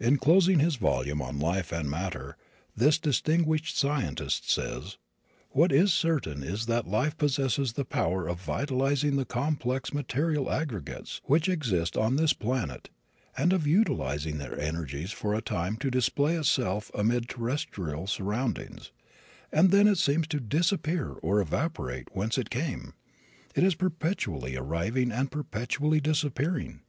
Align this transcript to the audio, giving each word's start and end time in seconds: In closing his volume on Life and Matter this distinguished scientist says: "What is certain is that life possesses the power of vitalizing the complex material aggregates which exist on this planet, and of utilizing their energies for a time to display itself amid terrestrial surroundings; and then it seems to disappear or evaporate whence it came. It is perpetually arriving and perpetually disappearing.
In 0.00 0.16
closing 0.16 0.58
his 0.58 0.76
volume 0.76 1.20
on 1.20 1.38
Life 1.38 1.70
and 1.70 1.90
Matter 1.90 2.38
this 2.74 2.96
distinguished 2.98 3.76
scientist 3.76 4.50
says: 4.50 4.96
"What 5.50 5.70
is 5.70 5.92
certain 5.92 6.42
is 6.42 6.64
that 6.64 6.88
life 6.88 7.18
possesses 7.18 7.74
the 7.74 7.84
power 7.84 8.26
of 8.26 8.40
vitalizing 8.40 9.16
the 9.16 9.26
complex 9.26 9.92
material 9.92 10.50
aggregates 10.50 11.20
which 11.24 11.46
exist 11.50 11.94
on 11.94 12.16
this 12.16 12.32
planet, 12.32 12.88
and 13.36 13.52
of 13.52 13.66
utilizing 13.66 14.38
their 14.38 14.58
energies 14.58 15.12
for 15.12 15.34
a 15.34 15.42
time 15.42 15.76
to 15.76 15.90
display 15.90 16.36
itself 16.36 16.90
amid 16.94 17.28
terrestrial 17.28 18.06
surroundings; 18.06 18.92
and 19.52 19.70
then 19.70 19.86
it 19.86 19.98
seems 19.98 20.26
to 20.28 20.40
disappear 20.40 21.08
or 21.20 21.38
evaporate 21.42 22.08
whence 22.12 22.38
it 22.38 22.48
came. 22.48 22.94
It 23.54 23.62
is 23.62 23.74
perpetually 23.74 24.56
arriving 24.56 25.12
and 25.12 25.30
perpetually 25.30 26.00
disappearing. 26.00 26.80